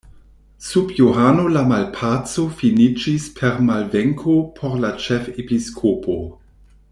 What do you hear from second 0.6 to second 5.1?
Sub Johano la malpaco finiĝis per malvenko por la